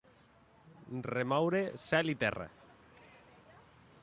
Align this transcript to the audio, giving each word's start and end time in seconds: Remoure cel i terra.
Remoure 1.09 1.61
cel 1.83 2.11
i 2.15 2.19
terra. 2.27 2.49